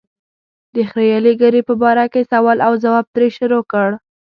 [0.73, 3.89] د خرییلې ږیرې په باره کې سوال او ځواب ترې شروع کړ.